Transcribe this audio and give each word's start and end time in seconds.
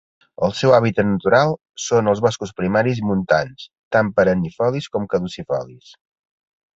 El 0.45 0.53
seu 0.59 0.71
hàbitat 0.75 1.07
natural 1.09 1.51
són 1.87 2.09
els 2.13 2.23
boscos 2.27 2.53
primaris 2.61 3.01
montans, 3.11 3.67
tant 3.97 4.09
perennifolis 4.21 4.89
com 4.97 5.07
caducifolis. 5.13 5.93